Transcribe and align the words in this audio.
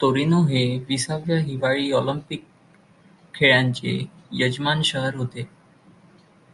Torino 0.00 0.40
हे 0.44 0.62
विसाव्या 0.88 1.38
हिवाळी 1.38 1.90
ऑलिंपिक 1.92 2.44
खेळांचे 3.34 3.98
यजमान 4.32 4.82
शहर 4.82 5.14
होते. 5.14 5.48